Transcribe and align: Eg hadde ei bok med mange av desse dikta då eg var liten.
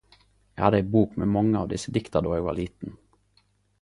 Eg 0.55 0.61
hadde 0.65 0.79
ei 0.83 0.85
bok 0.95 1.13
med 1.23 1.27
mange 1.33 1.57
av 1.59 1.69
desse 1.73 1.93
dikta 1.99 2.25
då 2.27 2.33
eg 2.39 2.47
var 2.49 2.59
liten. 2.61 2.97